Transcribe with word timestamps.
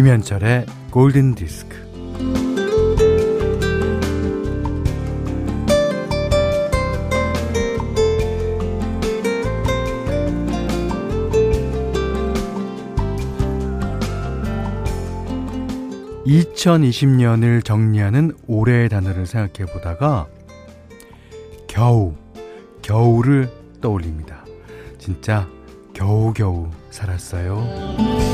김현철의 0.00 0.64
골든 0.90 1.34
디스크. 1.34 1.76
(2020년을) 16.24 17.62
정리하는 17.62 18.32
올해의 18.46 18.88
단어를 18.88 19.26
생각해 19.26 19.70
보다가 19.70 20.28
겨우 21.68 22.14
겨울을 22.80 23.50
떠올립니다 23.82 24.46
진짜 24.98 25.46
겨우겨우 25.92 26.70
살았어요. 26.88 28.30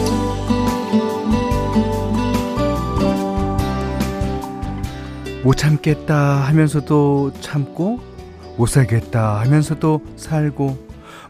못 5.46 5.56
참겠다 5.56 6.16
하면서도 6.48 7.34
참고 7.40 8.00
못 8.56 8.66
살겠다 8.66 9.38
하면서도 9.42 10.00
살고 10.16 10.76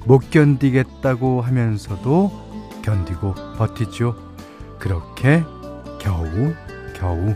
못 0.07 0.31
견디겠다고 0.31 1.43
하면서도 1.43 2.33
견디고 2.81 3.35
버티죠. 3.59 4.17
그렇게 4.79 5.43
겨우 6.01 6.25
겨우 6.95 7.35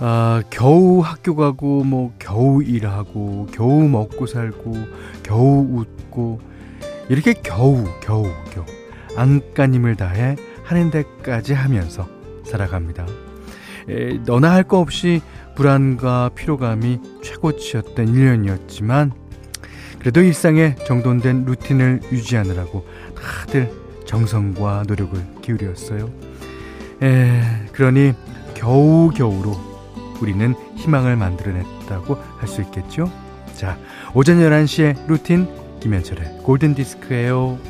아, 0.00 0.42
겨우 0.50 0.98
학교 0.98 1.36
가고 1.36 1.84
뭐 1.84 2.12
겨우 2.18 2.60
일하고 2.60 3.46
겨우 3.52 3.88
먹고 3.88 4.26
살고 4.26 4.72
겨우 5.22 5.64
웃고 5.70 6.55
이렇게 7.08 7.34
겨우 7.34 7.84
겨우 8.00 8.30
겨우 8.52 8.64
안간힘을 9.16 9.96
다해 9.96 10.36
하는 10.64 10.90
데까지 10.90 11.54
하면서 11.54 12.08
살아갑니다. 12.44 13.06
에, 13.88 14.18
너나 14.24 14.52
할 14.52 14.64
거 14.64 14.78
없이 14.80 15.22
불안과 15.54 16.30
피로감이 16.34 17.00
최고치였던 17.22 18.06
1년이었지만 18.06 19.12
그래도 20.00 20.20
일상에 20.22 20.74
정돈된 20.86 21.44
루틴을 21.46 22.00
유지하느라고 22.12 22.84
다들 23.16 23.70
정성과 24.04 24.84
노력을 24.86 25.18
기울였어요. 25.42 26.10
에, 27.02 27.40
그러니 27.72 28.12
겨우겨우로 28.54 29.56
우리는 30.20 30.54
희망을 30.76 31.16
만들어냈다고 31.16 32.16
할 32.38 32.48
수 32.48 32.60
있겠죠? 32.62 33.10
자, 33.54 33.78
오전 34.14 34.38
11시에 34.38 35.06
루틴 35.08 35.48
김현철의 35.86 36.38
골든 36.42 36.74
디스크예요. 36.74 37.60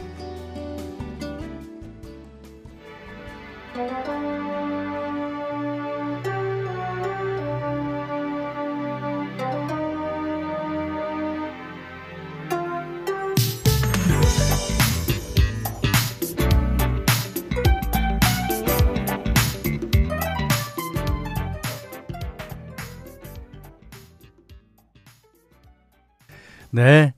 네. 26.70 27.12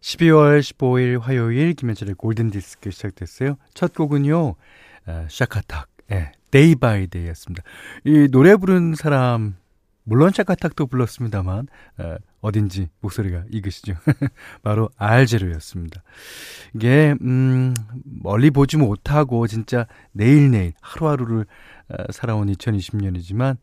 12월 0.00 0.60
15일 0.60 1.20
화요일 1.20 1.74
김현철의 1.74 2.14
골든디스크 2.14 2.90
시작됐어요. 2.90 3.56
첫 3.74 3.94
곡은요, 3.94 4.54
어, 5.06 5.26
샤카탁, 5.28 5.88
예, 6.12 6.32
Day 6.50 6.74
by 6.74 7.06
Day였습니다. 7.06 7.62
이 8.04 8.28
노래 8.30 8.56
부른 8.56 8.94
사람, 8.94 9.56
물론 10.04 10.32
샤카탁도 10.32 10.86
불렀습니다만, 10.86 11.68
어, 11.98 12.16
어딘지 12.40 12.88
목소리가 13.00 13.44
익으시죠. 13.50 13.94
바로 14.62 14.88
알 14.96 15.06
재로였습니다. 15.06 16.02
이게, 16.74 17.14
음, 17.20 17.74
멀리 18.04 18.50
보지 18.50 18.78
못하고 18.78 19.46
진짜 19.46 19.86
내일내일 20.12 20.72
하루하루를 20.80 21.44
어, 21.90 22.12
살아온 22.12 22.50
2020년이지만, 22.50 23.58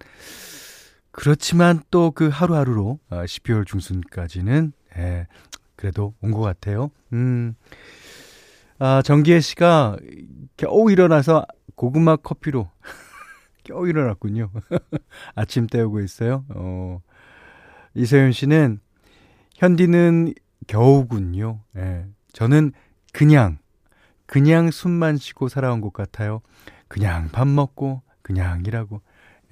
그렇지만 1.12 1.82
또 1.90 2.12
그 2.12 2.28
하루하루로 2.28 3.00
어, 3.10 3.16
12월 3.24 3.66
중순까지는 3.66 4.74
예, 4.98 5.28
그래도 5.78 6.14
온 6.22 6.32
것 6.32 6.42
같아요. 6.42 6.92
음. 7.14 7.56
아, 8.80 9.02
정기혜 9.02 9.40
씨가 9.40 9.96
겨우 10.58 10.92
일어나서 10.92 11.46
고구마 11.76 12.18
커피로 12.18 12.70
겨우 13.64 13.88
일어났군요. 13.88 14.52
아침 15.36 15.68
때우고 15.68 16.02
있어요. 16.02 16.44
어. 16.50 17.00
이세윤 17.96 18.32
씨는 18.34 18.80
현디는 19.56 20.34
겨우군요. 20.68 21.62
예. 21.78 22.06
저는 22.34 22.74
그냥 23.14 23.58
그냥 24.26 24.70
숨만 24.72 25.18
쉬고 25.18 25.48
살아온 25.48 25.80
것 25.82 25.94
같아요. 25.94 26.42
그냥 26.88 27.30
밥 27.32 27.48
먹고 27.48 28.02
그냥 28.22 28.64
일하고. 28.66 29.02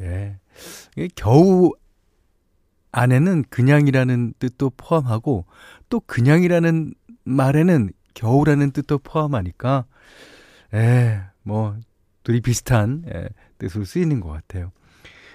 예. 0.01 0.37
겨우 1.15 1.71
안에는 2.97 3.43
그냥이라는 3.49 4.35
뜻도 4.39 4.71
포함하고 4.77 5.45
또 5.89 5.99
그냥이라는 5.99 6.93
말에는 7.25 7.89
겨우라는 8.13 8.71
뜻도 8.71 8.99
포함하니까 8.99 9.83
에, 10.73 11.19
뭐 11.43 11.75
둘이 12.23 12.39
비슷한 12.39 13.03
에, 13.13 13.27
뜻으로 13.57 13.83
쓰이는 13.83 14.21
것 14.21 14.29
같아요. 14.29 14.71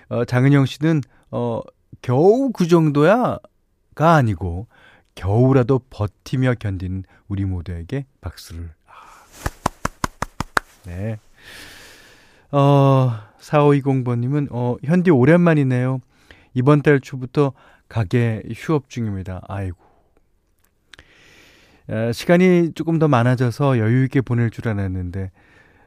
어, 0.09 0.25
장은영 0.25 0.65
씨는 0.65 1.03
어, 1.31 1.61
겨우 2.01 2.51
그 2.51 2.67
정도야가 2.67 4.15
아니고 4.15 4.67
겨우라도 5.15 5.83
버티며 5.91 6.55
견디는 6.55 7.05
우리 7.29 7.45
모두에게 7.45 8.07
박수를. 8.23 8.71
아. 8.87 8.93
네. 10.87 11.19
어, 12.53 13.13
4520번님은, 13.39 14.49
어, 14.51 14.77
현디 14.83 15.11
오랜만이네요. 15.11 16.01
이번 16.55 16.83
달 16.83 17.01
초부터 17.01 17.53
가게 17.89 18.43
휴업 18.55 18.89
중입니다. 18.89 19.43
아이고. 19.49 19.79
시간이 22.13 22.73
조금 22.75 22.99
더 22.99 23.09
많아져서 23.09 23.79
여유 23.79 24.05
있게 24.05 24.21
보낼 24.21 24.51
줄 24.51 24.69
알았는데, 24.69 25.31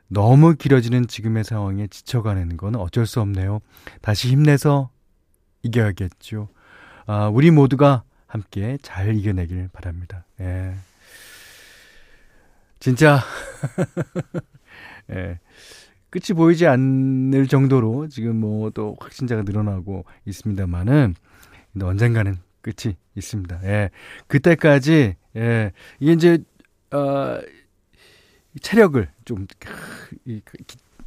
너무 0.08 0.56
길어지는 0.56 1.08
지금의 1.08 1.44
상황에 1.44 1.88
지쳐가는 1.88 2.58
건 2.58 2.76
어쩔 2.76 3.08
수 3.08 3.22
없네요. 3.22 3.62
다시 4.02 4.30
힘내서 4.30 4.90
이겨야겠죠. 5.64 6.50
아, 7.06 7.28
우리 7.28 7.52
모두가 7.52 8.04
함께 8.28 8.78
잘 8.82 9.16
이겨내길 9.16 9.70
바랍니다. 9.72 10.26
예. 10.40 10.74
진짜, 12.80 13.22
예. 15.12 15.40
끝이 16.14 16.36
보이지 16.38 16.68
않을 16.68 17.48
정도로 17.48 18.08
지금 18.08 18.40
뭐 18.40 18.70
또 18.70 18.96
확진자가 19.00 19.42
늘어나고 19.44 20.06
있습니다만은 20.26 21.16
언젠가는 21.82 22.38
끝이 22.62 22.96
있습니다. 23.16 23.62
예. 23.64 23.90
그때까지 24.28 25.16
예. 25.36 25.72
이게 26.00 26.12
이제 26.14 26.38
어 26.92 27.40
체력을 28.62 29.10
좀 29.26 29.48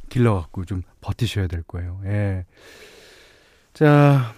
길러 0.09 0.35
갖고 0.35 0.65
좀 0.65 0.81
버티셔야 1.01 1.47
될 1.47 1.63
거예요. 1.63 2.01
예. 2.05 2.45
자, 3.73 4.33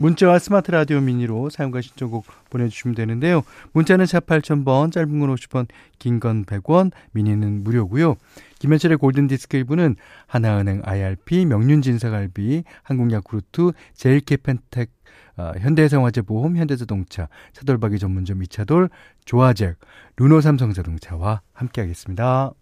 문자와 0.00 0.38
스마트 0.38 0.70
라디오 0.70 0.98
미니로 1.02 1.50
사용과 1.50 1.82
신청곡 1.82 2.24
보내주시면 2.48 2.94
되는데요. 2.94 3.42
문자는 3.72 4.06
샵 4.06 4.24
8000번, 4.26 4.90
짧은 4.92 5.20
건 5.20 5.34
50원, 5.34 5.66
긴 5.98 6.20
건 6.20 6.46
100원, 6.46 6.90
미니는 7.12 7.62
무료고요. 7.64 8.16
김현철의 8.60 8.96
골든디스크 8.96 9.62
1부는 9.62 9.96
하나은행 10.26 10.80
IRP, 10.84 11.44
명륜진사갈비, 11.44 12.64
한국야쿠르트, 12.82 13.72
제일캐펜텍, 13.92 14.90
어, 15.36 15.52
현대생활재보험, 15.58 16.56
현대자동차, 16.56 17.28
차돌박이 17.52 17.98
전문점 17.98 18.42
이차돌, 18.42 18.88
조아잭, 19.26 19.76
르노삼성자동차와 20.16 21.42
함께하겠습니다. 21.52 22.52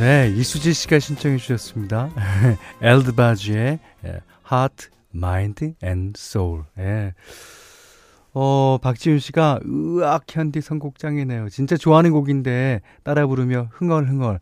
네, 0.00 0.32
이수지 0.34 0.72
씨가 0.72 0.98
신청해 0.98 1.36
주셨습니다. 1.36 2.08
엘드바즈의 2.80 3.78
Heart, 4.50 4.88
Mind 5.14 5.74
and 5.84 6.18
Soul. 6.18 6.62
예. 6.78 7.12
어, 8.32 8.78
박지윤 8.80 9.18
씨가 9.18 9.60
으악 9.68 10.24
현디 10.26 10.62
선곡장이네요. 10.62 11.50
진짜 11.50 11.76
좋아하는 11.76 12.12
곡인데 12.12 12.80
따라 13.02 13.26
부르며 13.26 13.68
흥얼흥얼. 13.72 14.40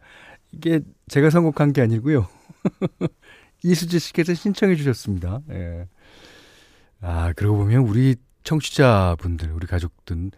이게 0.52 0.78
제가 1.08 1.28
선곡한 1.28 1.72
게 1.72 1.82
아니고요. 1.82 2.28
이수지 3.64 3.98
씨께서 3.98 4.34
신청해 4.34 4.76
주셨습니다. 4.76 5.40
예. 5.50 5.88
아, 7.00 7.32
그러고 7.32 7.58
보면 7.58 7.82
우리 7.82 8.14
청취자분들, 8.44 9.50
우리 9.50 9.66
가족들 9.66 10.30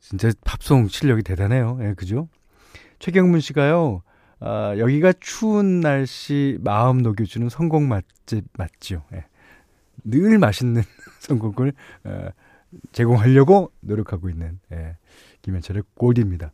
진짜 0.00 0.30
팝송 0.42 0.88
실력이 0.88 1.22
대단해요. 1.22 1.78
예, 1.82 1.92
그죠? 1.92 2.30
최경문 2.98 3.40
씨가요. 3.40 4.00
아, 4.40 4.74
여기가 4.76 5.14
추운 5.20 5.80
날씨 5.80 6.58
마음 6.60 6.98
녹여주는 6.98 7.48
선곡 7.48 7.82
맛집 7.82 8.44
맞죠. 8.56 9.02
예. 9.14 9.24
늘 10.04 10.38
맛있는 10.38 10.82
선곡을 11.20 11.72
어, 12.04 12.28
제공하려고 12.92 13.72
노력하고 13.80 14.28
있는 14.28 14.58
예, 14.72 14.96
김현철의 15.42 15.82
골디입니다. 15.94 16.52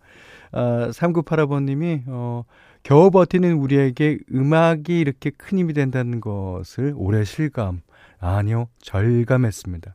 아, 0.52 0.88
3985번님이 0.90 2.04
어, 2.06 2.44
겨우 2.82 3.10
버티는 3.10 3.54
우리에게 3.54 4.18
음악이 4.32 4.98
이렇게 4.98 5.30
큰 5.30 5.58
힘이 5.58 5.72
된다는 5.72 6.20
것을 6.20 6.94
오래 6.96 7.24
실감 7.24 7.82
아니요 8.18 8.68
절감했습니다. 8.80 9.94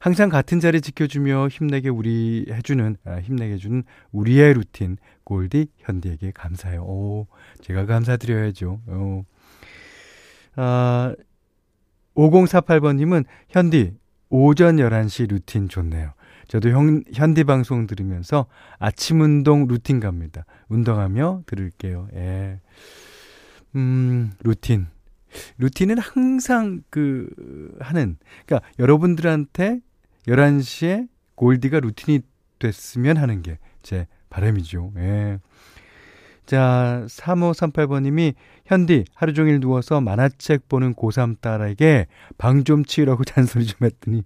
항상 0.00 0.28
같은 0.28 0.60
자리 0.60 0.80
지켜주며 0.80 1.48
힘내게 1.48 1.88
우리 1.88 2.46
해주는 2.50 2.96
아, 3.04 3.16
힘내게 3.16 3.54
해주는 3.54 3.82
우리의 4.12 4.54
루틴 4.54 4.98
골디 5.24 5.68
현디에게 5.78 6.32
감사해요. 6.32 6.82
오, 6.82 7.26
제가 7.62 7.86
감사드려야죠. 7.86 8.80
오. 8.88 9.24
아, 10.56 11.14
5048번님은 12.14 13.24
현디 13.48 13.94
오전 14.28 14.76
11시 14.76 15.28
루틴 15.30 15.68
좋네요. 15.68 16.12
저도 16.48 16.70
형, 16.70 17.02
현디 17.12 17.44
방송 17.44 17.86
들으면서 17.86 18.46
아침 18.78 19.20
운동 19.20 19.66
루틴 19.66 20.00
갑니다. 20.00 20.44
운동하며 20.68 21.42
들을게요. 21.46 22.08
예. 22.14 22.60
음, 23.74 24.32
루틴. 24.42 24.86
루틴은 25.58 25.98
항상 25.98 26.82
그 26.88 27.28
하는 27.80 28.16
그러니까 28.46 28.68
여러분들한테 28.78 29.80
11시에 30.28 31.08
골디가 31.34 31.80
루틴이 31.80 32.20
됐으면 32.58 33.16
하는 33.16 33.42
게 33.42 33.58
제 33.86 34.08
바람이죠. 34.30 34.92
예. 34.96 35.38
자, 36.44 37.04
3538번님이 37.06 38.34
현디 38.66 39.04
하루 39.14 39.32
종일 39.32 39.60
누워서 39.60 40.00
만화책 40.00 40.68
보는 40.68 40.94
고3 40.94 41.40
딸에게 41.40 42.08
방 42.36 42.64
좀 42.64 42.84
치우라고 42.84 43.22
잔소리 43.24 43.64
좀 43.64 43.78
했더니 43.86 44.24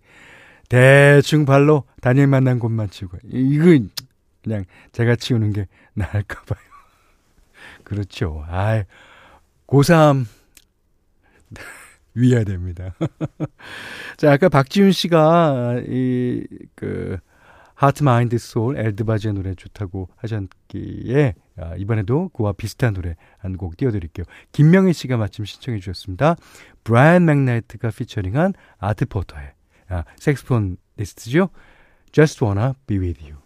대충 0.71 1.45
발로 1.45 1.85
다닐 2.01 2.27
만난 2.27 2.59
곳만 2.59 2.89
치우고 2.89 3.19
이거 3.25 3.79
그냥 4.43 4.65
제가 4.93 5.17
치우는 5.17 5.53
게 5.53 5.67
나을까 5.93 6.43
봐요. 6.45 6.65
그렇죠. 7.85 8.43
아, 8.49 8.83
고3 9.67 10.25
위해야 12.15 12.45
됩니다. 12.45 12.95
자, 14.17 14.33
아까 14.33 14.49
박지훈 14.49 14.93
씨가 14.93 15.83
이 15.87 16.47
그 16.75 17.19
Heart 17.75 18.03
Mind 18.03 18.37
Soul 18.37 18.77
엘드바지의 18.79 19.33
노래 19.33 19.55
좋다고 19.55 20.11
하셨기에 20.17 21.35
아, 21.57 21.75
이번에도 21.77 22.29
그와 22.31 22.53
비슷한 22.53 22.93
노래 22.93 23.17
한 23.39 23.57
곡 23.57 23.77
띄워드릴게요. 23.79 24.25
김명희 24.53 24.93
씨가 24.93 25.17
마침 25.17 25.47
신청해 25.47 25.79
주셨습니다. 25.81 26.37
브라이언 26.85 27.25
맥나이트가 27.25 27.89
피처링한 27.91 28.53
아트 28.79 29.07
포터의 29.07 29.53
아, 29.89 30.05
saxophonist죠. 30.19 31.49
Just 32.13 32.45
Wanna 32.45 32.75
Be 32.87 32.99
With 32.99 33.23
You. 33.25 33.40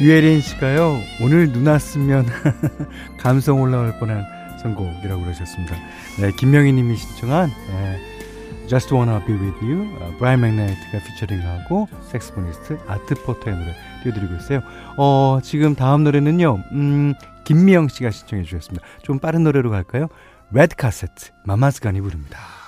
유혜린 0.00 0.40
씨가요, 0.40 0.98
오늘 1.20 1.52
눈 1.52 1.66
왔으면 1.66 2.26
감성 3.20 3.60
올라올 3.60 3.98
뻔한 3.98 4.24
선곡이라고 4.62 5.22
그러셨습니다. 5.22 5.76
네, 6.18 6.32
김명희 6.38 6.72
님이 6.72 6.96
신청한 6.96 7.50
네, 7.50 8.00
Just 8.66 8.94
Wanna 8.94 9.22
Be 9.26 9.34
With 9.34 9.62
You, 9.62 9.94
어, 10.00 10.16
브라이언 10.18 10.40
맥나이트가 10.40 11.00
피처링하고 11.04 11.88
섹스포니스트 12.10 12.78
아트 12.86 13.14
포터의 13.14 13.56
노래 13.58 13.74
띄워드리고 14.02 14.36
있어요. 14.36 14.62
어, 14.96 15.38
지금 15.42 15.74
다음 15.74 16.04
노래는요, 16.04 16.62
음, 16.72 17.14
김미영 17.44 17.88
씨가 17.88 18.10
신청해 18.10 18.44
주셨습니다. 18.44 18.86
좀 19.02 19.18
빠른 19.18 19.44
노래로 19.44 19.68
갈까요? 19.68 20.08
Red 20.50 20.76
Cassette, 20.76 21.30
Mamas 21.44 21.75
Gun이 21.75 22.00
부릅니다. 22.00 22.59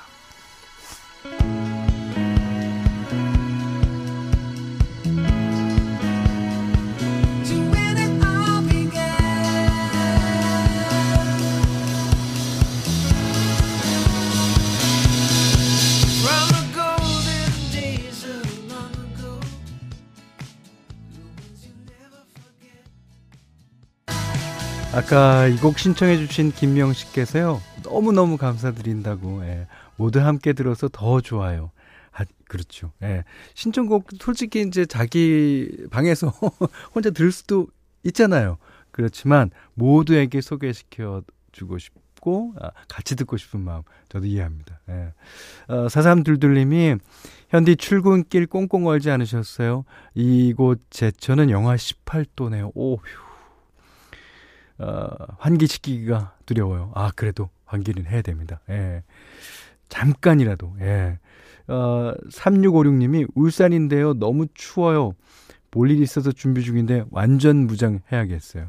아까 24.95 25.47
이 25.47 25.57
곡 25.57 25.79
신청해 25.79 26.19
주신 26.19 26.53
김명 26.53 26.93
씨께서요. 26.93 27.63
너무너무 27.83 28.37
감사드린다고. 28.37 29.45
예. 29.47 29.67
모두 29.97 30.21
함께 30.21 30.53
들어서 30.53 30.89
더 30.89 31.21
좋아요. 31.21 31.71
아, 32.13 32.25
그렇죠. 32.49 32.93
예. 33.03 33.25
신청곡 33.55 34.09
솔직히 34.21 34.61
이제 34.61 34.85
자기 34.85 35.71
방에서 35.91 36.29
혼자 36.95 37.11
들을 37.11 37.33
수도 37.33 37.69
있잖아요. 38.05 38.59
그렇지만 38.91 39.51
모두에게 39.75 40.43
소개시켜 40.43 41.23
주고 41.53 41.79
싶고 41.79 42.55
아, 42.61 42.71
같이 42.89 43.17
듣고 43.17 43.39
싶은 43.39 43.61
마음 43.61 43.83
저도 44.11 44.27
이해합니다. 44.27 44.79
예. 44.91 45.13
어, 45.73 45.89
사삼둘둘님이 45.89 46.97
현디 47.49 47.77
출근길 47.77 48.47
꽁꽁 48.47 48.87
얼지 48.87 49.11
않으셨어요? 49.11 49.85
이곳 50.15 50.81
제천은 50.91 51.49
영하 51.49 51.77
18도네요. 51.77 52.73
오휴. 52.75 52.99
어, 54.83 55.09
환기시키기가 55.39 56.35
두려워요. 56.45 56.91
아, 56.95 57.13
그래도 57.15 57.49
환기는 57.67 58.07
해야 58.07 58.21
됩니다. 58.21 58.61
예. 58.69 59.05
잠깐이라도, 59.89 60.75
예. 60.81 61.19
어, 61.69 62.13
3656님이 62.31 63.29
울산인데요. 63.35 64.15
너무 64.15 64.47
추워요. 64.55 65.15
볼일 65.71 66.03
있어서 66.03 66.33
준비 66.33 66.63
중인데 66.63 67.05
완전 67.11 67.67
무장해야겠어요. 67.67 68.69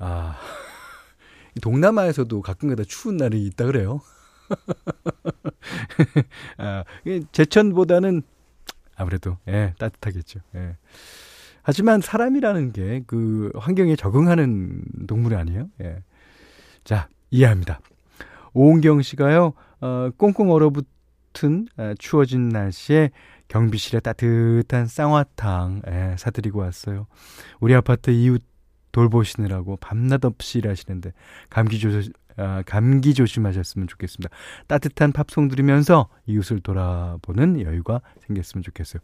아, 0.00 0.36
동남아에서도 1.62 2.42
가끔가다 2.42 2.84
추운 2.84 3.16
날이 3.16 3.44
있다 3.46 3.66
그래요. 3.66 4.00
아, 6.58 6.84
제천보다는 7.32 8.22
아무래도 8.96 9.38
예, 9.46 9.74
따뜻하겠죠. 9.78 10.40
예. 10.56 10.76
하지만 11.68 12.00
사람이라는 12.00 12.72
게 12.72 13.02
그 13.06 13.50
환경에 13.54 13.94
적응하는 13.94 14.82
동물이 15.06 15.36
아니에요. 15.36 15.68
예. 15.82 16.02
자, 16.82 17.08
이해합니다. 17.30 17.80
오은경 18.54 19.02
씨가요, 19.02 19.52
어, 19.82 20.08
꽁꽁 20.16 20.50
얼어붙은 20.50 21.68
어, 21.76 21.92
추워진 21.98 22.48
날씨에 22.48 23.10
경비실에 23.48 24.00
따뜻한 24.00 24.86
쌍화탕 24.86 25.82
예, 25.88 26.14
사드리고 26.16 26.60
왔어요. 26.60 27.06
우리 27.60 27.74
아파트 27.74 28.12
이웃 28.12 28.42
돌보시느라고 28.92 29.76
밤낮 29.76 30.24
없이 30.24 30.60
일하시는데 30.60 31.12
감기 31.50 31.78
조심 31.78 32.14
아, 32.38 32.62
감기 32.64 33.14
조심하셨으면 33.14 33.88
좋겠습니다. 33.88 34.34
따뜻한 34.66 35.12
팝송 35.12 35.48
들으면서 35.48 36.08
이웃을 36.26 36.60
돌아보는 36.60 37.60
여유가 37.62 38.00
생겼으면 38.26 38.62
좋겠어요. 38.62 39.00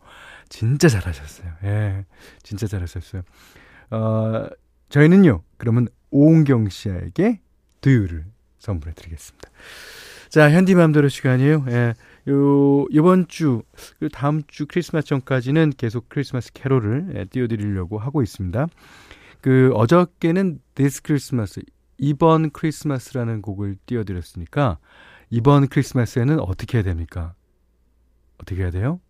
진짜 0.48 0.88
잘하셨어요. 0.88 1.52
예, 1.64 2.04
진짜 2.42 2.66
잘하셨어요. 2.66 3.22
어, 3.90 4.46
저희는요, 4.88 5.42
그러면 5.56 5.88
오은경 6.10 6.68
씨에게 6.68 7.40
두유를 7.80 8.24
선물해 8.58 8.94
드리겠습니다. 8.94 9.50
자, 10.28 10.50
현디맘대로 10.50 11.08
시간이에요. 11.08 11.64
예. 11.68 11.94
요, 12.28 12.86
이번 12.90 13.28
주, 13.28 13.62
그 13.98 14.08
다음 14.08 14.42
주 14.48 14.66
크리스마스 14.66 15.06
전까지는 15.08 15.74
계속 15.76 16.08
크리스마스 16.08 16.52
캐롤을 16.52 17.12
예, 17.16 17.24
띄워드리려고 17.26 17.98
하고 17.98 18.22
있습니다. 18.22 18.66
그, 19.40 19.70
어저께는 19.74 20.60
This 20.74 21.02
Christmas, 21.04 21.60
이번 22.04 22.50
크리스마스라는 22.50 23.40
곡을 23.40 23.76
띄워드렸으니까, 23.86 24.78
이번 25.30 25.68
크리스마스에는 25.68 26.38
어떻게 26.38 26.78
해야 26.78 26.84
됩니까? 26.84 27.34
어떻게 28.38 28.62
해야 28.62 28.70
돼요? 28.70 29.00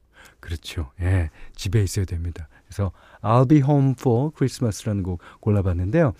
그렇죠. 0.40 0.90
예. 1.00 1.30
집에 1.56 1.82
있어야 1.82 2.04
됩니다. 2.04 2.48
그래서 2.66 2.92
I'll 3.20 3.48
be 3.48 3.58
home 3.58 3.94
for 3.98 4.30
Christmas라는 4.36 5.02
곡 5.02 5.20
골라봤는데요. 5.40 6.12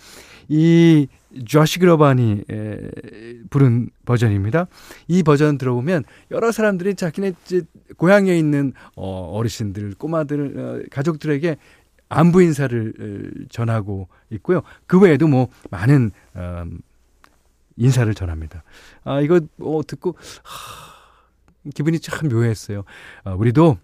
이 0.48 1.06
조시 1.46 1.78
그러반이 1.78 2.42
부른 3.50 3.90
버전입니다. 4.04 4.66
이 5.08 5.22
버전 5.22 5.58
들어보면 5.58 6.04
여러 6.30 6.52
사람들이 6.52 6.94
자기네 6.96 7.32
고향에 7.96 8.36
있는 8.36 8.72
어, 8.96 9.30
어르신들, 9.36 9.94
꼬마들, 9.94 10.58
어, 10.58 10.82
가족들에게 10.90 11.56
안부 12.14 12.42
인사를 12.42 13.46
전하고 13.50 14.08
있고요. 14.30 14.62
그 14.86 15.00
외에도 15.00 15.28
뭐 15.28 15.48
많은 15.70 16.10
어, 16.34 16.64
인사를 17.76 18.12
전합니다. 18.14 18.62
아 19.04 19.20
이거 19.20 19.40
뭐 19.56 19.82
듣고 19.82 20.16
하, 20.42 21.70
기분이 21.74 21.98
참 22.00 22.28
묘했어요. 22.28 22.84
아, 23.24 23.32
우리도 23.32 23.78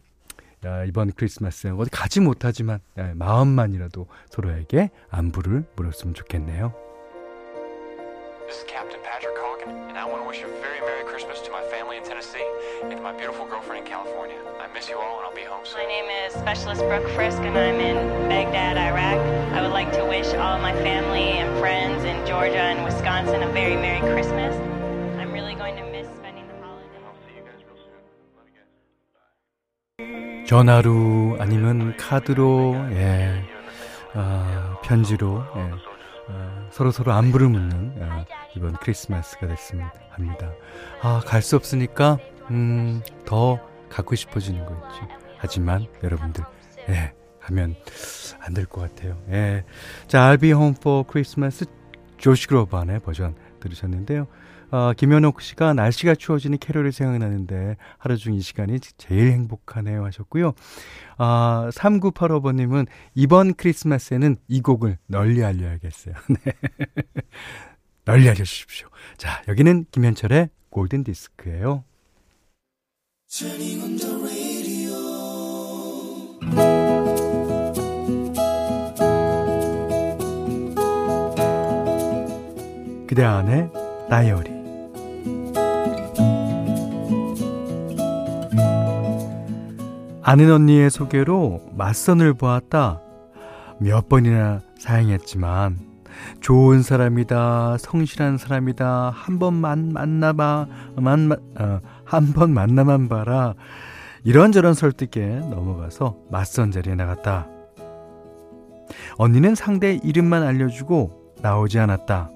야, 0.66 0.84
이번 0.84 1.12
크리스마스 1.12 1.68
어디 1.68 1.90
가지 1.90 2.20
못하지만 2.20 2.80
야, 2.98 3.12
마음만이라도 3.14 4.06
서로에게 4.30 4.90
안부를 5.08 5.64
물었으면 5.76 6.14
좋겠네요. 6.14 6.89
This 8.49 8.57
is 8.57 8.63
Captain 8.67 8.99
Patrick 9.03 9.35
Hogan, 9.37 9.69
and 9.89 9.97
I 9.97 10.05
want 10.05 10.21
to 10.21 10.27
wish 10.27 10.41
a 10.41 10.47
very 10.61 10.79
Merry 10.81 11.03
Christmas 11.03 11.41
to 11.41 11.51
my 11.51 11.61
family 11.63 11.97
in 11.97 12.03
Tennessee 12.03 12.45
and 12.83 12.91
to 12.91 13.01
my 13.01 13.11
beautiful 13.11 13.45
girlfriend 13.45 13.85
in 13.85 13.91
California. 13.91 14.37
I 14.59 14.67
miss 14.73 14.87
you 14.87 14.97
all, 14.97 15.17
and 15.17 15.25
I'll 15.25 15.35
be 15.35 15.43
home 15.43 15.65
soon. 15.65 15.81
My 15.81 15.85
name 15.85 16.09
is 16.25 16.33
Specialist 16.33 16.81
Brooke 16.81 17.07
Frisk, 17.15 17.39
and 17.39 17.57
I'm 17.57 17.79
in 17.79 17.97
Baghdad, 18.29 18.77
Iraq. 18.77 19.19
I 19.53 19.61
would 19.61 19.71
like 19.71 19.91
to 19.93 20.05
wish 20.05 20.33
all 20.35 20.59
my 20.59 20.73
family 20.73 21.39
and 21.41 21.57
friends 21.59 22.03
in 22.03 22.25
Georgia 22.27 22.61
and 22.61 22.83
Wisconsin 22.83 23.43
a 23.43 23.49
very 23.51 23.75
Merry 23.75 24.01
Christmas. 24.01 24.55
전화로 30.45 31.37
아니면 31.39 31.97
카드로 31.97 32.75
예, 32.91 33.43
아, 34.13 34.79
편지로 34.83 35.43
예, 35.55 35.59
아, 35.59 35.88
서로 36.70 36.90
서로 36.90 37.12
안부를 37.12 37.48
묻는 37.48 37.94
아, 38.02 38.24
이번 38.56 38.74
크리스마스가 38.76 39.46
됐으면 39.48 39.90
합니다. 40.10 40.52
아, 41.02 41.20
갈 41.24 41.42
수 41.42 41.56
없으니까 41.56 42.18
음, 42.50 43.02
더 43.26 43.58
갖고 43.88 44.14
싶어지는 44.14 44.64
거 44.66 44.74
있지. 44.74 45.00
하지만 45.38 45.86
여러분들 46.02 46.44
예, 46.90 47.12
하면 47.40 47.74
안 48.40 48.54
될 48.54 48.66
것 48.66 48.80
같아요. 48.82 49.20
예. 49.30 49.64
자, 50.06 50.20
I'll 50.34 50.40
be 50.40 50.50
home 50.50 50.74
for 50.78 51.04
Christmas 51.08 51.64
조시 52.18 52.46
그로반의 52.48 53.00
버전 53.00 53.34
들으셨는데요. 53.60 54.26
어, 54.70 54.92
김현옥 54.96 55.40
씨가 55.42 55.74
날씨가 55.74 56.14
추워지니 56.14 56.58
캐롤이 56.58 56.92
생각나는데 56.92 57.76
하루 57.98 58.16
중 58.16 58.34
이 58.34 58.40
시간이 58.40 58.78
제일 58.96 59.32
행복하네요 59.32 60.04
하셨고요. 60.04 60.52
아, 61.18 61.68
3985번님은 61.74 62.86
이번 63.14 63.54
크리스마스에는 63.54 64.36
이 64.48 64.60
곡을 64.60 64.98
널리 65.06 65.44
알려야겠어요. 65.44 66.14
네. 66.44 66.52
널리 68.04 68.28
알려주십시오. 68.28 68.88
자, 69.16 69.42
여기는 69.48 69.86
김현철의 69.90 70.48
골든 70.70 71.04
디스크예요. 71.04 71.84
그대 83.06 83.24
안에 83.24 83.68
다이어리 84.08 84.59
아는 90.22 90.52
언니의 90.52 90.90
소개로 90.90 91.62
맞선을 91.72 92.34
보았다. 92.34 93.00
몇 93.78 94.08
번이나 94.08 94.60
사행했지만 94.78 95.78
좋은 96.40 96.82
사람이다, 96.82 97.78
성실한 97.78 98.36
사람이다, 98.36 99.10
한 99.10 99.38
번만 99.38 99.92
만나봐, 99.92 100.66
만, 100.96 101.32
어, 101.58 101.80
한번 102.04 102.52
만나만 102.52 103.08
봐라. 103.08 103.54
이런저런 104.24 104.74
설득에 104.74 105.40
넘어가서 105.48 106.16
맞선 106.30 106.72
자리에 106.72 106.94
나갔다. 106.94 107.46
언니는 109.16 109.54
상대 109.54 109.98
이름만 110.02 110.42
알려주고 110.42 111.34
나오지 111.40 111.78
않았다. 111.78 112.30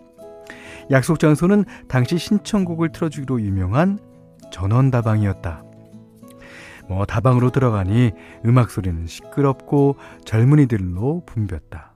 약속 0.91 1.19
장소는 1.19 1.65
당시 1.89 2.17
신청곡을 2.17 2.93
틀어주기로 2.93 3.43
유명한 3.43 3.99
전원다방이었다. 4.51 5.63
뭐 6.89 7.07
다방으로 7.07 7.51
들어가니 7.51 8.13
음악 8.45 8.71
소리는 8.71 9.07
시끄럽고 9.07 9.97
젊은이들로 10.25 11.25
붐볐다. 11.27 11.95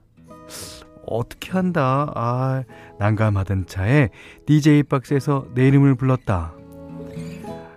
어떻게 1.05 1.51
한다. 1.51 2.11
아, 2.15 2.63
난감하던 2.99 3.65
차에 3.67 4.09
DJ 4.45 4.83
박스에서 4.83 5.45
내 5.53 5.67
이름을 5.67 5.95
불렀다. 5.95 6.53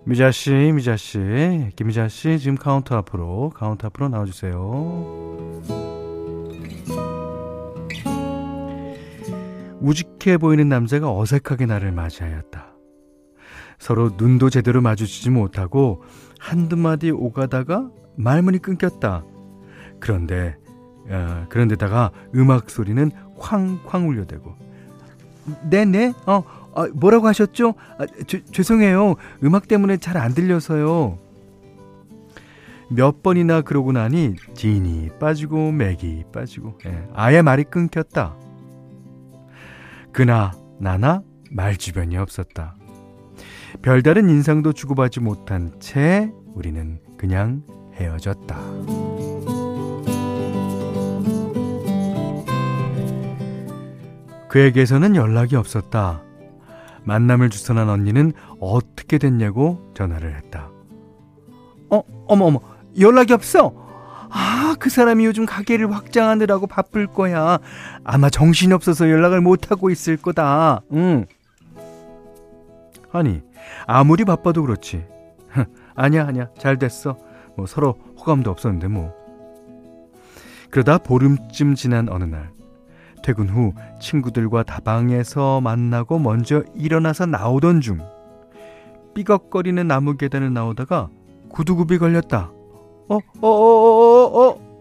미자 0.04 0.32
씨, 0.32 0.50
미자 0.50 0.96
씨, 0.96 1.18
김미자 1.76 2.08
씨, 2.08 2.38
지금 2.38 2.56
카운터 2.56 2.96
앞으로, 2.96 3.50
카운터 3.50 3.86
앞으로 3.86 4.08
나와 4.08 4.24
주세요. 4.24 5.12
우직해 9.80 10.38
보이는 10.38 10.68
남자가 10.68 11.16
어색하게 11.16 11.66
나를 11.66 11.92
맞이하였다. 11.92 12.71
서로 13.82 14.12
눈도 14.16 14.48
제대로 14.48 14.80
마주치지 14.80 15.30
못하고 15.30 16.04
한두 16.38 16.76
마디 16.76 17.10
오가다가 17.10 17.90
말문이 18.14 18.58
끊겼다. 18.58 19.24
그런데 19.98 20.56
어, 21.08 21.46
그런데다가 21.48 22.12
음악 22.36 22.70
소리는 22.70 23.10
쾅쾅 23.40 24.08
울려대고 24.08 24.54
네네 25.68 26.12
어, 26.26 26.44
어 26.74 26.86
뭐라고 26.94 27.26
하셨죠? 27.26 27.74
아, 27.98 28.06
주, 28.28 28.44
죄송해요 28.44 29.16
음악 29.42 29.66
때문에 29.66 29.96
잘 29.96 30.16
안 30.16 30.32
들려서요. 30.32 31.18
몇 32.88 33.20
번이나 33.24 33.62
그러고 33.62 33.90
나니 33.90 34.36
진이 34.54 35.10
빠지고 35.18 35.72
맥이 35.72 36.26
빠지고 36.32 36.78
예, 36.86 37.08
아예 37.14 37.42
말이 37.42 37.64
끊겼다. 37.64 38.36
그나 40.12 40.52
나나 40.78 41.22
말 41.50 41.76
주변이 41.76 42.16
없었다. 42.16 42.76
별다른 43.80 44.28
인상도 44.28 44.72
주고받지 44.72 45.20
못한 45.20 45.72
채 45.80 46.30
우리는 46.54 47.00
그냥 47.16 47.62
헤어졌다. 47.94 48.56
그에게서는 54.48 55.16
연락이 55.16 55.56
없었다. 55.56 56.20
만남을 57.04 57.48
주선한 57.48 57.88
언니는 57.88 58.32
어떻게 58.60 59.16
됐냐고 59.16 59.90
전화를 59.94 60.36
했다. 60.36 60.68
어, 61.90 62.02
어머, 62.26 62.44
어머, 62.44 62.60
연락이 62.98 63.32
없어? 63.32 63.72
아, 64.30 64.76
그 64.78 64.88
사람이 64.90 65.24
요즘 65.24 65.46
가게를 65.46 65.92
확장하느라고 65.92 66.66
바쁠 66.66 67.06
거야. 67.06 67.58
아마 68.04 68.30
정신이 68.30 68.72
없어서 68.72 69.10
연락을 69.10 69.40
못하고 69.40 69.90
있을 69.90 70.16
거다. 70.16 70.82
응. 70.92 71.26
아니, 73.12 73.42
아무리 73.86 74.24
바빠도 74.24 74.62
그렇지. 74.62 75.06
아니야, 75.94 76.26
아니야. 76.26 76.48
잘 76.58 76.78
됐어. 76.78 77.18
뭐 77.56 77.66
서로 77.66 77.98
호감도 78.18 78.50
없었는데 78.50 78.88
뭐. 78.88 79.12
그러다 80.70 80.98
보름쯤 80.98 81.74
지난 81.74 82.08
어느 82.08 82.24
날 82.24 82.50
퇴근 83.22 83.48
후 83.48 83.74
친구들과 84.00 84.62
다방에서 84.62 85.60
만나고 85.60 86.18
먼저 86.18 86.64
일어나서 86.74 87.26
나오던 87.26 87.82
중 87.82 88.00
삐걱거리는 89.14 89.86
나무 89.86 90.16
계단을 90.16 90.52
나오다가 90.52 91.10
구두굽이 91.50 91.98
걸렸다. 91.98 92.50
어, 93.08 93.16
어, 93.16 93.18
어, 93.42 93.48
어, 93.48 94.24
어, 94.24 94.48
어. 94.48 94.72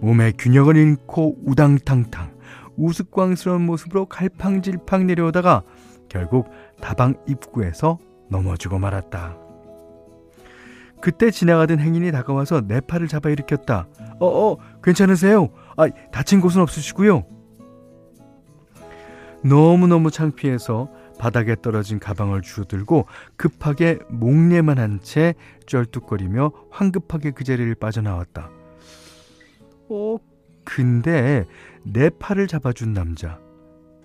몸의 0.00 0.34
균형을 0.38 0.76
잃고 0.76 1.38
우당탕탕 1.44 2.34
우스꽝스러운 2.76 3.66
모습으로 3.66 4.06
갈팡질팡 4.06 5.06
내려오다가 5.06 5.62
결국 6.14 6.48
다방 6.80 7.14
입구에서 7.26 7.98
넘어지고 8.30 8.78
말았다. 8.78 9.36
그때 11.00 11.32
지나가던 11.32 11.80
행인이 11.80 12.12
다가와서 12.12 12.62
내 12.62 12.80
팔을 12.80 13.08
잡아 13.08 13.28
일으켰다. 13.30 13.88
어, 14.20 14.26
어, 14.26 14.56
괜찮으세요? 14.82 15.48
아, 15.76 15.88
다친 16.12 16.40
곳은 16.40 16.62
없으시고요. 16.62 17.24
너무너무 19.42 20.10
창피해서 20.12 20.88
바닥에 21.18 21.56
떨어진 21.60 21.98
가방을 21.98 22.42
주워들고 22.42 23.06
급하게 23.36 23.98
목례만 24.08 24.78
한 24.78 25.00
채 25.02 25.34
쩔뚝거리며 25.66 26.52
황급하게 26.70 27.32
그 27.32 27.42
자리를 27.42 27.74
빠져나왔다. 27.74 28.50
어, 29.90 30.16
근데 30.64 31.44
내 31.82 32.08
팔을 32.08 32.46
잡아준 32.46 32.94
남자. 32.94 33.38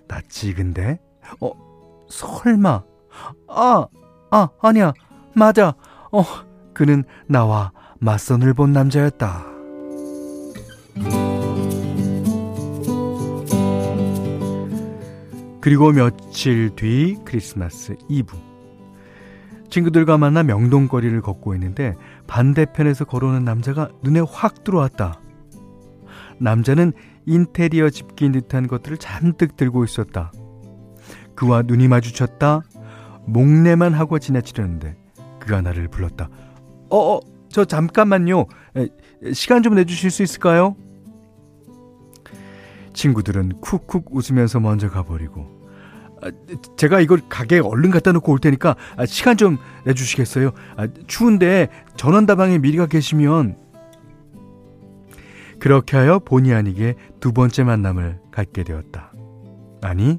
낯지 0.08 0.52
근데? 0.54 0.98
어, 1.40 1.69
설마. 2.10 2.82
아, 3.48 3.86
아, 4.30 4.48
아니야. 4.60 4.92
맞아. 5.34 5.74
어, 6.12 6.24
그는 6.74 7.04
나와 7.26 7.72
맞선을 8.00 8.54
본 8.54 8.72
남자였다. 8.72 9.46
그리고 15.60 15.92
며칠 15.92 16.74
뒤 16.74 17.18
크리스마스 17.24 17.96
이브. 18.08 18.36
친구들과 19.68 20.18
만나 20.18 20.42
명동거리를 20.42 21.20
걷고 21.20 21.54
있는데 21.54 21.94
반대편에서 22.26 23.04
걸어오는 23.04 23.44
남자가 23.44 23.90
눈에 24.02 24.20
확 24.20 24.64
들어왔다. 24.64 25.20
남자는 26.38 26.92
인테리어 27.26 27.90
집기인 27.90 28.32
듯한 28.32 28.66
것들을 28.66 28.96
잔뜩 28.96 29.56
들고 29.56 29.84
있었다. 29.84 30.32
그와 31.40 31.62
눈이 31.62 31.88
마주쳤다. 31.88 32.60
목례만 33.24 33.94
하고 33.94 34.18
지나치려는데 34.18 34.94
그가 35.38 35.62
나를 35.62 35.88
불렀다. 35.88 36.28
어, 36.90 37.14
어, 37.14 37.20
저 37.48 37.64
잠깐만요. 37.64 38.44
시간 39.32 39.62
좀 39.62 39.74
내주실 39.74 40.10
수 40.10 40.22
있을까요? 40.22 40.76
친구들은 42.92 43.60
쿡쿡 43.62 44.08
웃으면서 44.10 44.60
먼저 44.60 44.90
가버리고 44.90 45.46
아, 46.22 46.30
제가 46.76 47.00
이걸 47.00 47.22
가게에 47.26 47.60
얼른 47.60 47.90
갖다 47.90 48.12
놓고 48.12 48.32
올 48.32 48.38
테니까 48.38 48.76
아, 48.98 49.06
시간 49.06 49.38
좀 49.38 49.56
내주시겠어요? 49.86 50.50
아, 50.76 50.88
추운데 51.06 51.68
전원다방에 51.96 52.58
미리 52.58 52.76
가 52.76 52.86
계시면 52.86 53.56
그렇게 55.58 55.96
하여 55.96 56.18
본의 56.18 56.52
아니게 56.52 56.96
두 57.18 57.32
번째 57.32 57.64
만남을 57.64 58.18
갖게 58.30 58.62
되었다. 58.62 59.12
아니, 59.82 60.18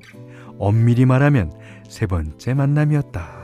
엄밀히 0.62 1.06
말하면 1.06 1.52
세 1.90 2.06
번째 2.06 2.54
만남이었다. 2.54 3.42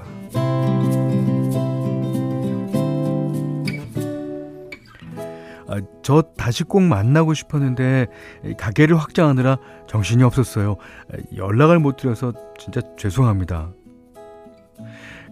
아, 5.70 5.82
저 6.04 6.22
다시 6.38 6.64
꼭 6.64 6.82
만나고 6.84 7.34
싶었는데 7.34 8.08
가게를 8.58 8.96
확장하느라 8.98 9.58
정신이 9.88 10.24
없었어요. 10.24 10.78
연락을 11.36 11.80
못 11.80 11.98
드려서 11.98 12.34
진짜 12.58 12.82
죄송합니다. 12.98 13.72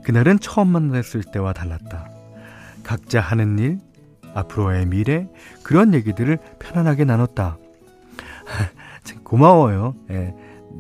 그날은 0.04 0.40
처음 0.40 0.70
만났을 0.70 1.24
때와 1.24 1.54
달랐다. 1.54 2.10
각자 2.84 3.22
하는 3.22 3.58
일, 3.60 3.80
앞으로의 4.34 4.88
미래 4.88 5.28
그런 5.64 5.94
얘기들을 5.94 6.38
편안하게 6.60 7.06
나눴다. 7.06 7.58
고마워요. 9.24 9.96
예. 10.10 10.34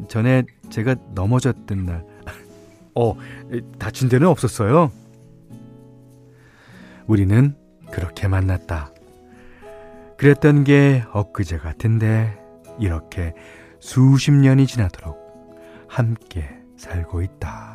전에 0.07 0.43
제가 0.69 0.95
넘어졌던 1.13 1.85
날, 1.85 2.05
어 2.95 3.15
다친 3.79 4.09
데는 4.09 4.27
없었어요. 4.27 4.91
우리는 7.07 7.55
그렇게 7.91 8.27
만났다. 8.27 8.91
그랬던 10.17 10.63
게 10.63 11.03
엊그제 11.11 11.57
같은데 11.57 12.37
이렇게 12.79 13.33
수십 13.79 14.31
년이 14.31 14.65
지나도록 14.65 15.17
함께 15.87 16.49
살고 16.77 17.21
있다. 17.21 17.74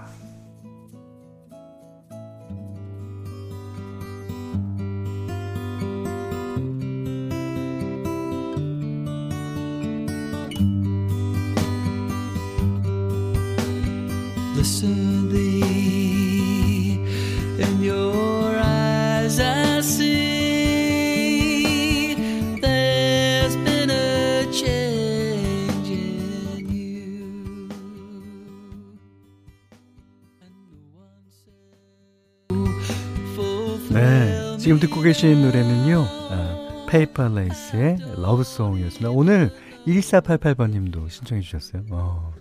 지금 34.70 34.78
듣고 34.78 35.00
계신 35.00 35.42
노래는요, 35.42 36.04
아, 36.30 36.86
페이퍼 36.88 37.26
레이스의 37.26 37.96
Love 38.18 38.35
Song이었습니다. 38.35 39.10
오늘 39.10 39.50
1488번님도 39.84 41.10
신청해 41.10 41.42
주셨어요. 41.42 41.82
어. 41.90 42.32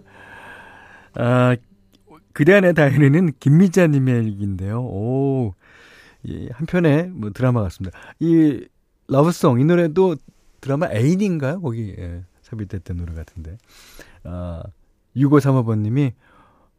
아, 1.15 1.55
그대 2.31 2.53
안의 2.53 2.75
다이어리는 2.75 3.33
김미자님의 3.39 4.25
얘기인데요. 4.25 4.79
오, 4.79 5.55
예, 6.27 6.49
한편의 6.51 7.07
뭐 7.07 7.31
드라마 7.31 7.63
같습니다. 7.63 7.97
이 8.19 8.63
Love 9.07 9.31
Song, 9.31 9.59
이 9.59 9.63
노래도 9.63 10.15
드라마 10.61 10.87
애인인가요? 10.91 11.61
거기, 11.61 11.95
예, 11.97 12.23
삽입됐던 12.43 12.97
노래 12.97 13.15
같은데. 13.15 13.57
아, 14.23 14.61
6535번님이, 15.15 16.13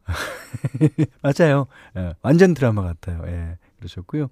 맞아요. 1.23 1.67
예, 1.97 2.15
완전 2.23 2.55
드라마 2.55 2.83
같아요. 2.85 3.25
예. 3.27 3.59
그러셨고요. 3.79 4.29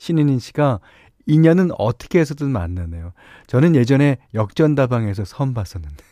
신인인 0.00 0.38
씨가 0.38 0.80
인연은 1.26 1.70
어떻게 1.76 2.18
해서든 2.20 2.50
만나네요. 2.50 3.12
저는 3.46 3.76
예전에 3.76 4.16
역전다방에서 4.32 5.24
처음 5.24 5.52
봤었는데 5.52 6.02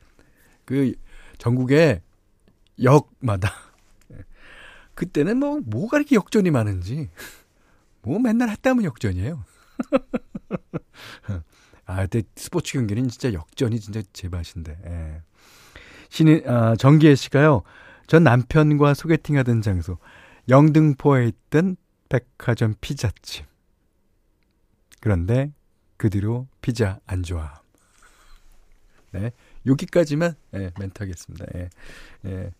그 0.64 0.94
전국에 1.36 2.00
역마다 2.82 3.52
그때는 4.96 5.36
뭐 5.36 5.60
뭐가 5.64 5.98
이렇게 5.98 6.16
역전이 6.16 6.50
많은지 6.50 7.10
뭐 8.00 8.18
맨날 8.18 8.48
했다면 8.48 8.84
역전이에요. 8.84 9.44
아, 11.84 12.02
그때 12.02 12.22
스포츠 12.36 12.72
경기는 12.72 13.06
진짜 13.08 13.32
역전이 13.32 13.78
진짜 13.80 14.00
제맛인데. 14.12 14.78
예. 14.86 15.22
신인 16.08 16.42
아, 16.48 16.74
정기혜 16.74 17.14
씨가요. 17.14 17.62
전 18.06 18.24
남편과 18.24 18.94
소개팅하던 18.94 19.60
장소 19.60 19.98
영등포에 20.48 21.26
있던 21.26 21.76
백화점 22.08 22.74
피자집. 22.80 23.46
그런데 25.00 25.52
그 25.96 26.10
뒤로 26.10 26.46
피자 26.60 27.00
안 27.06 27.22
좋아. 27.22 27.60
네. 29.12 29.32
여기까지만 29.66 30.34
예, 30.54 30.70
멘트 30.78 31.02
하겠습니다. 31.02 31.46
예. 31.54 31.70
예. 32.26 32.50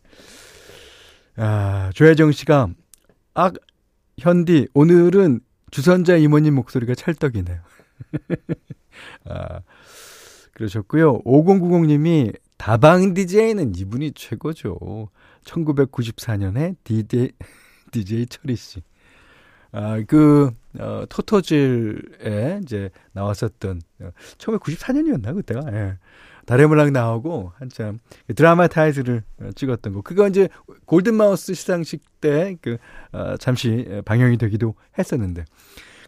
아, 1.37 1.91
조혜정 1.95 2.33
씨가 2.33 2.69
아, 3.35 3.53
현디 4.19 4.69
오늘은 4.75 5.41
주선자 5.71 6.17
이모님 6.17 6.55
목소리가 6.55 6.95
찰떡이네요. 6.95 7.61
아, 9.27 9.61
그러셨고요. 10.53 11.23
5090님이 11.23 12.35
다방 12.57 13.13
DJ는 13.13 13.75
이분이 13.77 14.13
최고죠. 14.13 15.11
1994년에 15.45 16.77
DJ, 16.85 17.33
DJ 17.93 18.27
철이 18.27 18.57
씨. 18.57 18.83
아, 19.73 20.03
그, 20.07 20.51
어, 20.79 21.05
토토질에 21.09 22.61
이제 22.63 22.91
나왔었던, 23.13 23.81
어, 24.01 24.11
1994년이었나, 24.39 25.35
그때가? 25.35 25.73
예. 25.73 25.99
다레물랑 26.47 26.93
나오고 26.93 27.53
한참 27.57 27.99
그 28.29 28.35
드라마 28.35 28.69
타이틀을 28.69 29.25
어, 29.41 29.51
찍었던 29.57 29.93
거. 29.93 30.01
그거 30.01 30.29
이제 30.29 30.49
골든마우스 30.87 31.55
시상식 31.55 32.21
때 32.21 32.57
그, 32.63 32.79
어, 33.13 33.37
잠시 33.37 34.01
방영이 34.05 34.39
되기도 34.39 34.75
했었는데. 34.97 35.45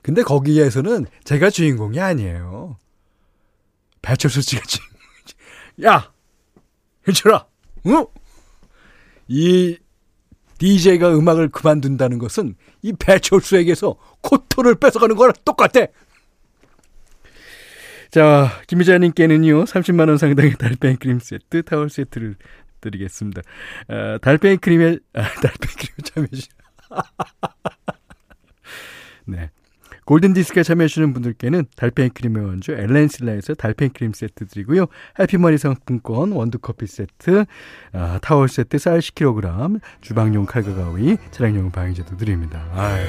근데 0.01 0.23
거기에서는 0.23 1.07
제가 1.25 1.51
주인공이 1.51 2.01
아니에요. 2.01 2.79
배철수 4.01 4.41
씨가 4.43 4.63
주인공이지. 4.65 5.35
야! 5.85 6.13
현철아! 7.03 7.37
어? 7.37 8.07
이 9.27 9.77
DJ가 10.59 11.17
음악을 11.17 11.49
그만둔다는 11.49 12.19
것은 12.19 12.55
이 12.83 12.93
배철수에게서 12.93 13.97
코토를 14.21 14.77
뺏어가는 14.77 15.17
거랑 15.17 15.33
똑같아. 15.45 15.87
자, 18.11 18.49
김희자님께는요, 18.67 19.65
30만원 19.65 20.19
상당의 20.19 20.55
달팽이 20.55 20.97
크림 20.97 21.19
세트, 21.19 21.63
타월 21.65 21.91
세트를 21.91 22.37
드리겠습니다. 22.81 23.43
아, 23.89 24.19
달팽이 24.23 24.57
크림에, 24.57 24.99
아, 25.15 25.23
달팽이 25.43 25.75
크림 25.75 25.95
참여시. 26.05 26.49
네. 29.27 29.51
골든디스크에 30.09 30.63
참여해주시는 30.63 31.13
분들께는 31.13 31.67
달팽이 31.77 32.09
크림의 32.09 32.43
원주 32.43 32.73
엘렌실라에서 32.73 33.53
달팽이 33.53 33.91
크림 33.91 34.15
세트 34.15 34.47
드리고요. 34.47 34.87
해피머니 35.21 35.59
상품권, 35.59 36.33
원두커피 36.33 36.87
세트, 36.87 37.45
아, 37.93 38.19
타월 38.23 38.49
세트, 38.49 38.79
쌀 38.79 39.01
10kg, 39.01 39.83
주방용 40.01 40.47
칼과 40.47 40.75
가위, 40.75 41.19
차량용 41.31 41.71
방향제도 41.73 42.17
드립니다. 42.17 42.65
아유. 42.73 43.05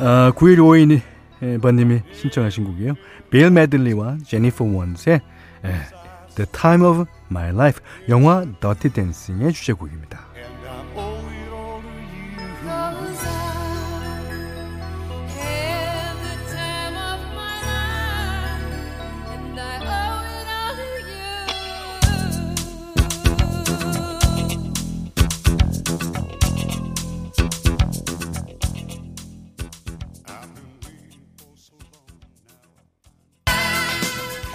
아, 0.00 0.32
9152 0.34 1.58
번님이 1.62 2.02
신청하신 2.12 2.64
곡이에요. 2.64 2.94
빌 3.30 3.52
메들리와 3.52 4.18
제니퍼 4.26 4.64
원스의 4.64 5.20
The 6.34 6.50
Time 6.50 6.84
of 6.84 7.04
My 7.30 7.50
Life 7.50 7.84
영화 8.08 8.44
더티 8.58 8.88
댄싱의 8.88 9.52
주제곡입니다. 9.52 10.27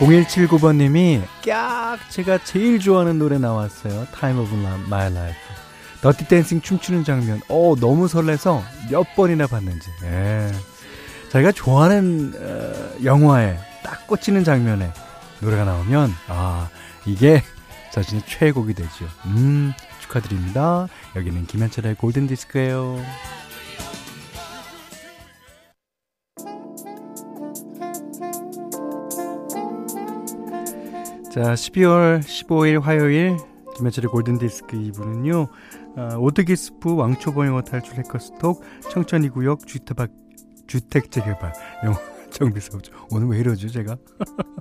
(0179번님이) 0.03 1.21
깍 1.45 1.97
제가 2.09 2.43
제일 2.43 2.79
좋아하는 2.79 3.19
노래 3.19 3.37
나왔어요. 3.37 4.07
(Time 4.19 4.41
of 4.41 4.53
My 4.53 5.07
Life) 5.11 5.39
더티 6.01 6.27
댄싱 6.27 6.61
춤추는 6.61 7.03
장면. 7.03 7.41
어 7.47 7.75
너무 7.79 8.07
설레서 8.07 8.61
몇 8.91 9.15
번이나 9.15 9.47
봤는지. 9.47 9.89
예. 10.03 10.51
자기가 11.29 11.51
좋아하는 11.53 12.33
어, 12.35 13.03
영화에 13.03 13.57
딱 13.83 14.05
꽂히는 14.07 14.43
장면에 14.43 14.91
노래가 15.39 15.63
나오면 15.63 16.13
아 16.27 16.69
이게 17.05 17.41
자신의 17.91 18.23
최애곡이 18.27 18.73
되죠. 18.73 19.05
음 19.25 19.73
축하드립니다. 20.01 20.87
여기는 21.15 21.47
김현철의 21.47 21.95
골든 21.95 22.27
디스크예요 22.27 22.99
자, 31.33 31.55
12월 31.55 32.19
15일 32.19 32.79
화요일 32.79 33.37
김현철의 33.75 34.07
골든디스크 34.09 34.77
2부는요. 34.77 35.49
아, 35.97 36.15
오뚜기스프 36.19 36.93
왕초보영어 36.93 37.63
탈출 37.63 37.95
해커스톡 37.95 38.61
청천이구역 38.91 39.65
주택박, 39.65 40.11
주택재개발 40.67 41.53
영어 41.85 41.97
정비사업죠. 42.29 42.93
오늘 43.09 43.29
왜 43.29 43.39
이러죠 43.39 43.67
제가? 43.67 43.97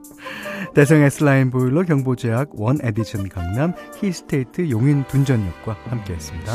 대성 0.74 1.02
S라인 1.02 1.50
보일러 1.50 1.82
경보제약 1.82 2.58
원 2.58 2.78
에디션 2.82 3.28
강남 3.28 3.74
힐스테이트 4.00 4.70
용인 4.70 5.04
둔전역과 5.08 5.76
함께했습니다. 5.90 6.52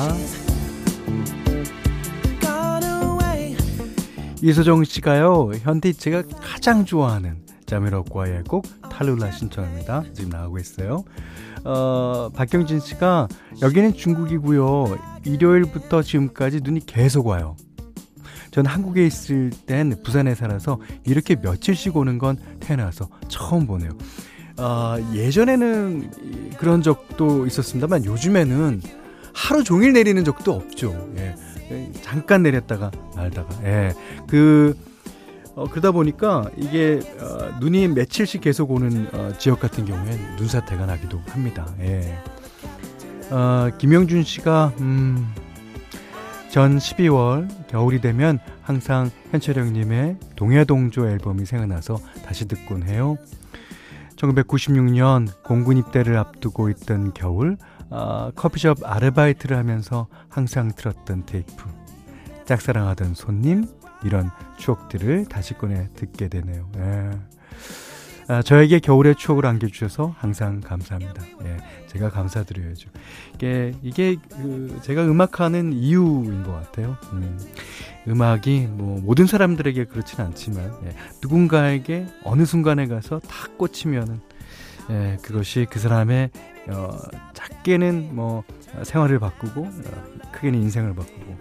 이소정 4.42 4.84
씨가요 4.84 5.52
현디 5.62 5.94
제가 5.94 6.24
가장 6.42 6.86
좋아하는 6.86 7.46
자미로콰이의 7.68 8.46
곡 8.46 8.66
탈룰라 8.98 9.30
신청합니다. 9.30 10.04
지금 10.14 10.32
나오고 10.32 10.58
있어요. 10.58 11.04
어, 11.64 12.30
박경진 12.34 12.80
씨가 12.80 13.28
여기는 13.62 13.94
중국이고요. 13.94 14.98
일요일부터 15.24 16.02
지금까지 16.02 16.62
눈이 16.64 16.86
계속 16.88 17.28
와요. 17.28 17.56
전 18.50 18.66
한국에 18.66 19.06
있을 19.06 19.52
땐 19.68 19.96
부산에 20.04 20.34
살아서 20.34 20.80
이렇게 21.06 21.36
며칠씩 21.36 21.96
오는 21.96 22.18
건 22.18 22.38
태어나서 22.60 23.08
처음 23.28 23.68
보네요. 23.68 23.92
어, 24.58 24.96
예전에는 25.14 26.56
그런 26.58 26.82
적도 26.82 27.46
있었습니다만 27.46 28.04
요즘에는 28.06 28.82
하루 29.32 29.64
종일 29.64 29.94
내리는 29.94 30.24
적도 30.24 30.54
없죠. 30.54 31.12
예. 31.18 31.36
잠깐 32.02 32.42
내렸다가 32.42 32.90
말다가. 33.16 33.64
예. 33.64 33.94
그 34.28 34.76
어, 35.58 35.68
그러다 35.68 35.92
보니까 35.92 36.46
이게 36.56 37.00
어, 37.20 37.58
눈이 37.60 37.88
며칠씩 37.88 38.42
계속 38.42 38.70
오는 38.70 39.08
어, 39.12 39.34
지역 39.40 39.60
같은 39.60 39.86
경우엔 39.86 40.36
눈사태가 40.36 40.86
나기도 40.86 41.20
합니다. 41.30 41.66
예. 41.80 42.16
어, 43.32 43.72
김영준 43.80 44.24
씨가 44.24 44.74
음, 44.80 45.34
전 46.52 46.78
12월 46.78 47.50
겨울이 47.68 48.02
되면 48.02 48.38
항상 48.62 49.10
현철형님의 49.32 50.18
동해동조 50.36 51.10
앨범이 51.10 51.46
생각나서 51.46 51.98
다시 52.24 52.48
듣곤 52.48 52.84
해요. 52.84 53.18
1996년 54.16 55.28
공군 55.44 55.78
입대를 55.78 56.18
앞두고 56.18 56.70
있던 56.70 57.14
겨울 57.16 57.58
어, 57.90 58.30
커피숍 58.36 58.78
아르바이트를 58.84 59.58
하면서 59.58 60.06
항상 60.30 60.72
틀었던 60.76 61.26
테이프 61.26 61.66
짝사랑하던 62.46 63.16
손님 63.16 63.66
이런 64.04 64.30
추억들을 64.58 65.26
다시 65.26 65.54
꺼내 65.54 65.88
듣게 65.96 66.28
되네요. 66.28 66.70
예. 66.78 67.12
아, 68.30 68.42
저에게 68.42 68.80
겨울의 68.80 69.16
추억을 69.16 69.46
안겨주셔서 69.46 70.14
항상 70.18 70.60
감사합니다. 70.60 71.24
예, 71.46 71.58
제가 71.88 72.10
감사드려야죠. 72.10 72.90
이게, 73.36 73.74
이게 73.82 74.18
그 74.30 74.80
제가 74.84 75.06
음악하는 75.06 75.72
이유인 75.72 76.44
것 76.44 76.52
같아요. 76.52 76.98
음, 77.14 77.40
음악이 78.06 78.68
뭐 78.70 79.00
모든 79.02 79.28
사람들에게 79.28 79.86
그렇진 79.86 80.20
않지만 80.20 80.74
예, 80.86 80.96
누군가에게 81.22 82.08
어느 82.26 82.44
순간에 82.44 82.88
가서 82.88 83.20
다 83.20 83.48
꽂히면은 83.58 84.20
예, 84.90 85.18
그것이 85.22 85.66
그 85.70 85.80
사람의 85.80 86.30
어, 86.68 86.98
작게는 87.34 88.10
뭐 88.14 88.44
생활을 88.84 89.20
바꾸고 89.20 89.62
어, 89.62 90.30
크게는 90.34 90.62
인생을 90.64 90.96
바꾸고 90.96 91.38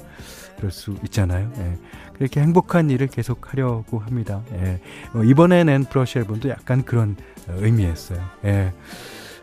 그럴 0.57 0.71
수 0.71 0.97
있잖아요. 1.05 1.51
예. 1.59 1.79
그렇게 2.15 2.41
행복한 2.41 2.91
일을 2.91 3.09
계속 3.09 3.53
하려고 3.53 3.99
합니다. 3.99 4.43
예. 4.53 4.81
어, 5.15 5.23
이번에 5.23 5.65
낸 5.65 5.85
브러쉬 5.85 6.19
앨범도 6.19 6.49
약간 6.49 6.85
그런 6.85 7.17
어, 7.49 7.55
의미였어요. 7.59 8.21
예. 8.45 8.73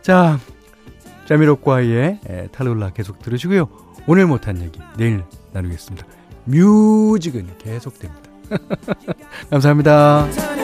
자, 0.02 0.38
자미로과의 1.26 2.20
예, 2.28 2.48
탈룰라 2.52 2.90
계속 2.90 3.20
들으시고요. 3.20 3.68
오늘 4.06 4.26
못한 4.26 4.60
얘기 4.60 4.78
내일 4.96 5.24
나누겠습니다. 5.52 6.06
뮤직은 6.44 7.58
계속됩니다. 7.58 8.30
감사합니다. 9.50 10.63